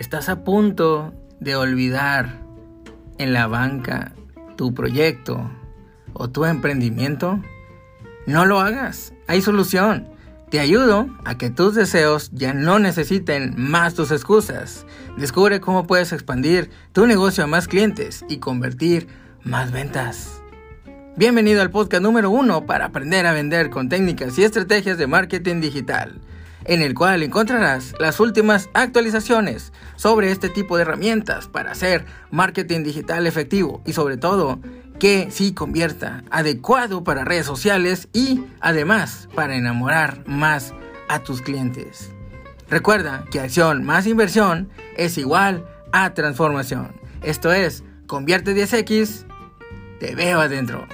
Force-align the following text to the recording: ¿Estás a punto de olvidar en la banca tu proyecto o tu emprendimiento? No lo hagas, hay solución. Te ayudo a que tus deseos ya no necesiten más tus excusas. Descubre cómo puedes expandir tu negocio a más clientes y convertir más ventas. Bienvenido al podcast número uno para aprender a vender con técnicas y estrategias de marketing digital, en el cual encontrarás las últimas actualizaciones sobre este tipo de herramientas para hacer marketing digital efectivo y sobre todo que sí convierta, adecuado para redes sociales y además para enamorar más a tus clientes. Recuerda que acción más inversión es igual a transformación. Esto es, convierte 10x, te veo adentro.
¿Estás 0.00 0.30
a 0.30 0.44
punto 0.44 1.12
de 1.40 1.56
olvidar 1.56 2.40
en 3.18 3.34
la 3.34 3.46
banca 3.48 4.12
tu 4.56 4.72
proyecto 4.72 5.50
o 6.14 6.30
tu 6.30 6.46
emprendimiento? 6.46 7.38
No 8.24 8.46
lo 8.46 8.60
hagas, 8.60 9.12
hay 9.26 9.42
solución. 9.42 10.08
Te 10.48 10.58
ayudo 10.58 11.06
a 11.26 11.36
que 11.36 11.50
tus 11.50 11.74
deseos 11.74 12.30
ya 12.32 12.54
no 12.54 12.78
necesiten 12.78 13.52
más 13.58 13.92
tus 13.92 14.10
excusas. 14.10 14.86
Descubre 15.18 15.60
cómo 15.60 15.86
puedes 15.86 16.14
expandir 16.14 16.70
tu 16.94 17.06
negocio 17.06 17.44
a 17.44 17.46
más 17.46 17.68
clientes 17.68 18.24
y 18.26 18.38
convertir 18.38 19.06
más 19.42 19.70
ventas. 19.70 20.40
Bienvenido 21.18 21.60
al 21.60 21.70
podcast 21.70 22.02
número 22.02 22.30
uno 22.30 22.64
para 22.64 22.86
aprender 22.86 23.26
a 23.26 23.34
vender 23.34 23.68
con 23.68 23.90
técnicas 23.90 24.38
y 24.38 24.44
estrategias 24.44 24.96
de 24.96 25.06
marketing 25.06 25.60
digital, 25.60 26.22
en 26.64 26.82
el 26.82 26.94
cual 26.94 27.22
encontrarás 27.22 27.94
las 27.98 28.20
últimas 28.20 28.68
actualizaciones 28.74 29.72
sobre 29.96 30.30
este 30.30 30.48
tipo 30.48 30.76
de 30.76 30.82
herramientas 30.82 31.48
para 31.48 31.72
hacer 31.72 32.04
marketing 32.30 32.82
digital 32.82 33.26
efectivo 33.26 33.82
y 33.86 33.92
sobre 33.92 34.16
todo 34.16 34.58
que 34.98 35.30
sí 35.30 35.52
convierta, 35.54 36.22
adecuado 36.30 37.02
para 37.02 37.24
redes 37.24 37.46
sociales 37.46 38.08
y 38.12 38.44
además 38.60 39.28
para 39.34 39.56
enamorar 39.56 40.22
más 40.26 40.74
a 41.08 41.20
tus 41.20 41.40
clientes. 41.40 42.12
Recuerda 42.68 43.24
que 43.30 43.40
acción 43.40 43.82
más 43.84 44.06
inversión 44.06 44.68
es 44.96 45.18
igual 45.18 45.64
a 45.92 46.14
transformación. 46.14 46.92
Esto 47.22 47.52
es, 47.52 47.82
convierte 48.06 48.54
10x, 48.54 49.24
te 49.98 50.14
veo 50.14 50.40
adentro. 50.40 50.86